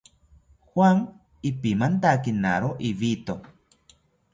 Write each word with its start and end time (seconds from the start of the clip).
Juan 0.69 0.97
ipimantakinawo 1.49 2.71
ibito 2.89 3.35